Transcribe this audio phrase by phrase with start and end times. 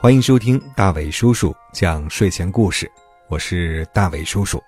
[0.00, 2.86] 欢迎收听大伟叔叔讲睡前故事。
[3.28, 4.62] 我是大伟叔叔。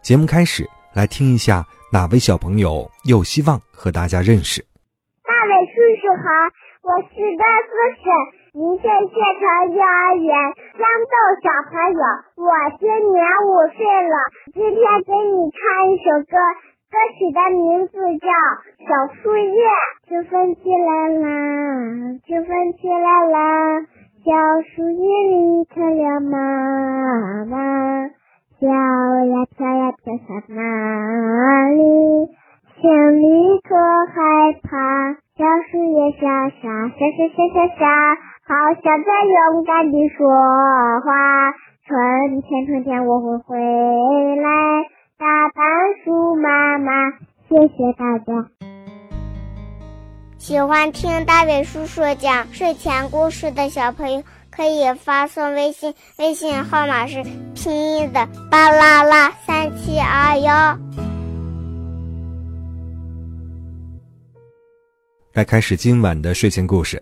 [0.00, 0.64] 节目开始，
[0.96, 1.60] 来听一下
[1.92, 4.64] 哪位小朋友又希望和大家认识。
[5.20, 6.24] 大伟叔叔好，
[6.80, 8.08] 我是甘肃省
[8.56, 10.32] 宁县县城幼儿园
[10.80, 12.00] 豇豆小朋友，
[12.40, 12.48] 我
[12.80, 14.16] 今年五岁了。
[14.56, 15.60] 今天给你唱
[15.92, 16.40] 一首歌，
[16.88, 18.32] 歌曲的名字叫
[18.80, 19.60] 《小树叶》。
[20.08, 20.88] 秋风起来
[21.20, 22.48] 啦，秋风
[22.80, 23.84] 起来啦，
[24.24, 24.32] 小
[24.62, 28.08] 树叶里可了妈妈。
[28.58, 32.26] 飘呀飘呀飘向哪里？
[32.80, 35.14] 心里可害怕。
[35.36, 37.84] 小树叶沙沙沙沙沙沙沙，
[38.48, 41.52] 好想再勇敢地说话。
[41.86, 43.56] 春天春天我会回
[44.36, 44.82] 来，
[45.16, 45.62] 大白
[46.04, 47.10] 树妈妈，
[47.48, 48.57] 谢谢大家。
[50.48, 54.24] 喜欢听大伟叔叔讲睡前故事的小朋友。
[54.50, 57.22] 可以发送微信，微信号码是
[57.54, 60.78] 拼音的巴啦啦三七二幺。
[65.34, 67.00] 来开始今晚的睡前故事，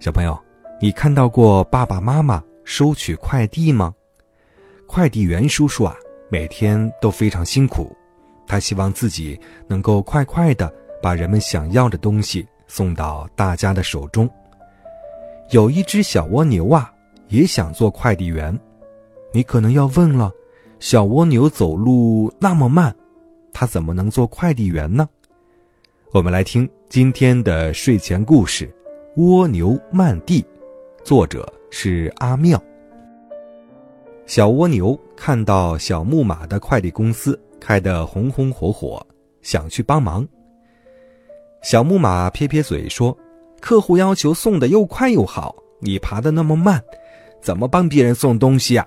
[0.00, 0.36] 小朋友，
[0.80, 3.92] 你看到过爸爸妈妈收取快递吗？
[4.86, 5.94] 快递员叔叔啊，
[6.30, 7.94] 每天都非常辛苦，
[8.46, 14.26] 他希望自己能够快快的把人们想要的东西送到大家的手中。
[15.50, 16.90] 有一只小蜗牛啊，
[17.28, 18.58] 也想做快递员。
[19.30, 20.32] 你可能要问了：
[20.80, 22.94] 小蜗牛走路那么慢，
[23.52, 25.06] 它怎么能做快递员呢？
[26.12, 28.66] 我们来听今天的睡前故事
[29.22, 30.40] 《蜗牛慢递》，
[31.04, 32.58] 作者是阿妙。
[34.24, 39.06] 小蜗牛看到小木马的快递公司开得红红火火，
[39.42, 40.26] 想去帮忙。
[41.62, 43.16] 小木马撇撇嘴说。
[43.60, 46.82] 客户要求送的又快又好，你爬的那么慢，
[47.40, 48.84] 怎么帮别人送东西啊？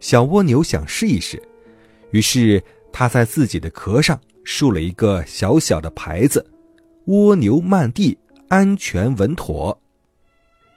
[0.00, 1.40] 小蜗牛想试一试，
[2.10, 2.60] 于是
[2.92, 6.44] 他在自己的壳上竖了一个小小的牌子
[7.06, 8.18] ：“蜗牛慢递，
[8.48, 9.80] 安全稳妥。”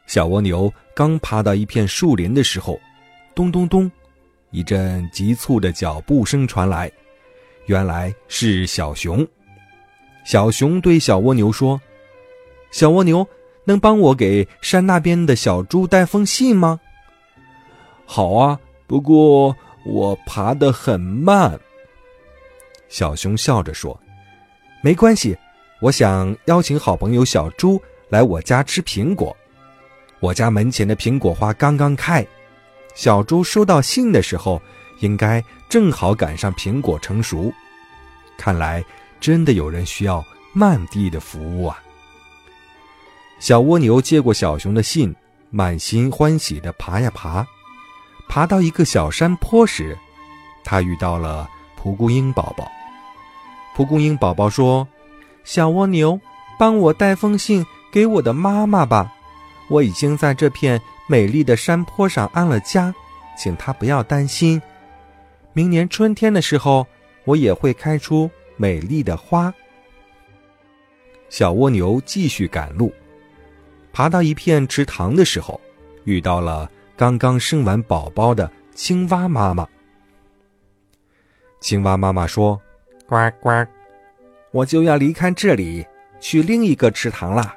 [0.05, 2.79] 小蜗牛刚爬到一片树林的时候，
[3.33, 3.91] 咚咚咚，
[4.51, 6.91] 一阵急促的脚步声传来，
[7.65, 9.27] 原来是小熊。
[10.29, 11.81] 小熊对小蜗牛说。
[12.69, 13.27] 小蜗牛，
[13.63, 16.79] 能帮我给山那边的小猪带封信吗？
[18.05, 19.55] 好啊，不过
[19.87, 21.59] 我爬得很慢。
[22.89, 23.99] 小熊笑着说
[24.83, 25.35] ：“没关系，
[25.81, 29.35] 我想邀请好朋友小猪来我家吃苹果。
[30.19, 32.23] 我家门前的苹果花刚刚开，
[32.93, 34.61] 小猪收到信的时候，
[34.99, 37.51] 应该正好赶上苹果成熟。
[38.37, 38.85] 看来
[39.19, 41.81] 真的有人需要慢递的服务啊！”
[43.39, 45.15] 小蜗牛接过小熊的信，
[45.49, 47.45] 满心欢喜地爬呀爬，
[48.27, 49.97] 爬到一个小山坡时，
[50.63, 52.69] 它遇到了蒲公英宝宝。
[53.73, 54.85] 蒲公英宝宝说
[55.45, 56.19] ：“小蜗牛，
[56.59, 59.09] 帮我带封信给我的妈妈吧，
[59.69, 62.93] 我已经在这片美丽的山坡上安了家，
[63.37, 64.61] 请她不要担心。
[65.53, 66.85] 明年春天的时候，
[67.23, 68.29] 我也会开出
[68.59, 69.51] 美丽的花。”
[71.29, 72.93] 小蜗牛继续赶路。
[73.93, 75.59] 爬到一片池塘的时候，
[76.03, 79.67] 遇到了刚刚生完宝宝的青蛙妈妈。
[81.59, 82.59] 青蛙妈妈说
[83.07, 83.65] ：“呱呱，
[84.51, 85.85] 我就要离开这里，
[86.19, 87.55] 去另一个池塘啦。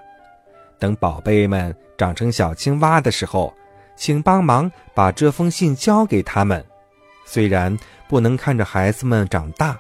[0.79, 3.55] 等宝贝们长成小青蛙的时候，
[3.95, 6.65] 请帮忙把这封信交给他们。
[7.25, 7.79] 虽然
[8.09, 9.79] 不能看着孩子们长大，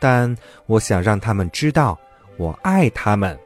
[0.00, 0.34] 但
[0.66, 1.98] 我想让他们知道
[2.36, 3.38] 我爱他们。”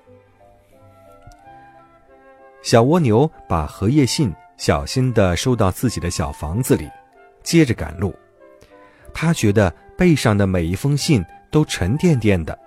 [2.62, 6.88] 小蜗牛把荷叶信小心地收到自己的小房子里，
[7.42, 8.14] 接着赶路。
[9.12, 12.58] 他觉得背上的每一封信都沉甸甸的，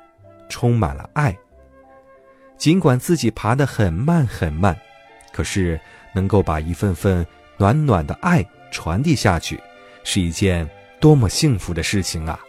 [0.50, 1.36] 充满了爱。
[2.57, 4.78] 尽管自己爬得很慢很慢，
[5.31, 5.80] 可是
[6.13, 7.25] 能够把一份份
[7.57, 9.60] 暖暖的爱传递下去，
[10.04, 10.69] 是一件
[11.00, 12.39] 多么幸福的事情啊！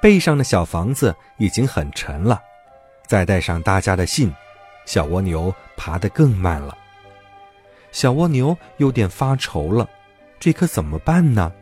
[0.00, 2.40] 背上的小房子已经很沉了，
[3.06, 4.32] 再带上大家的信。
[4.86, 6.76] 小蜗牛爬得更慢了。
[7.92, 9.88] 小蜗牛有点发愁了，
[10.40, 11.52] 这可怎么办呢？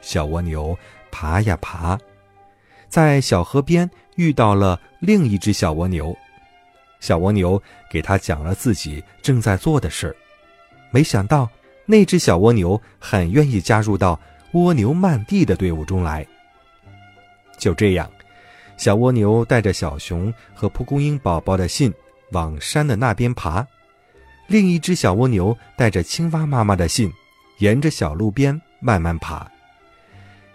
[0.00, 0.76] 小蜗牛
[1.10, 1.98] 爬呀爬，
[2.88, 6.16] 在小河边遇到了另一只小蜗牛。
[7.00, 10.16] 小蜗牛给他讲了自己正在做的事儿，
[10.90, 11.48] 没想到
[11.84, 14.18] 那只小蜗牛很愿意加入到
[14.52, 16.26] 蜗牛漫地的队伍中来。
[17.60, 18.10] 就这样，
[18.76, 21.94] 小蜗牛带着小熊和蒲公英宝宝的信
[22.32, 23.64] 往山的那边爬，
[24.48, 27.12] 另一只小蜗牛带着青蛙妈妈的信，
[27.58, 29.48] 沿着小路边慢慢爬。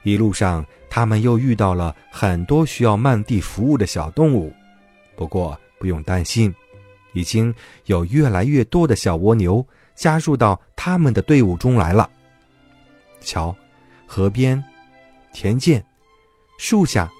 [0.03, 4.51] 一路上，他们又遇到了很多需要漫地服务的小动物，
[5.15, 5.57] 不过。
[5.77, 6.55] 不用担心，
[7.13, 7.53] 已经
[7.85, 9.63] 有越来越多的小蜗牛
[9.93, 12.09] 加入到他们的队伍中来了。
[13.19, 13.55] 瞧，
[14.07, 14.63] 河边、
[15.33, 15.85] 田间、
[16.57, 17.11] 树下，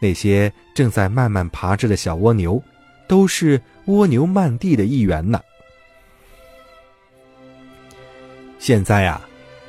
[0.00, 2.62] 那些正在慢慢爬着的小蜗牛，
[3.06, 5.40] 都是蜗牛漫地的一员呢。
[8.58, 9.20] 现在啊，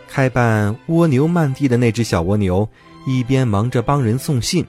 [0.07, 2.67] 开办蜗牛漫地的那只小蜗牛，
[3.05, 4.65] 一边忙着帮人送信，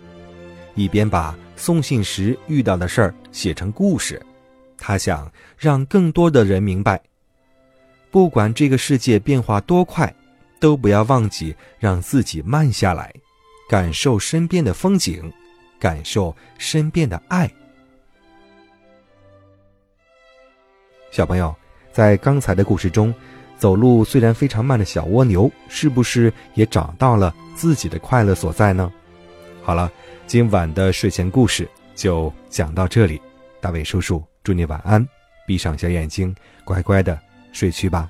[0.75, 1.37] 一边把。
[1.57, 4.21] 送信时遇到的事儿写成故事，
[4.77, 7.01] 他想让更多的人明白，
[8.11, 10.13] 不管这个世界变化多快，
[10.59, 13.15] 都不要忘记让自己慢下来，
[13.75, 15.33] 感受身边的风景，
[15.81, 17.51] 感受身边的爱。
[21.11, 21.53] 小朋友，
[21.91, 23.13] 在刚才的故事中，
[23.59, 28.93] 走路虽然非常慢的小蜗牛，是不是也找到了自己的快乐所在呢？
[29.61, 29.91] 好了。
[30.25, 33.21] 今晚的睡前故事就讲到这里，
[33.61, 35.05] 大伟叔叔祝你晚安，
[35.49, 36.33] 闭上小眼睛，
[36.65, 37.19] 乖乖的
[37.53, 38.09] 睡去吧。